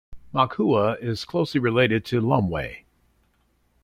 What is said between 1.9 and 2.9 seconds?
to Lomwe.